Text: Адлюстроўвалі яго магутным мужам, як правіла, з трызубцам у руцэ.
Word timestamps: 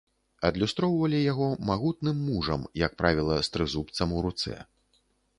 Адлюстроўвалі 0.47 1.17
яго 1.31 1.49
магутным 1.69 2.23
мужам, 2.29 2.63
як 2.85 2.95
правіла, 3.01 3.35
з 3.49 3.53
трызубцам 3.57 4.15
у 4.21 4.23
руцэ. 4.27 4.57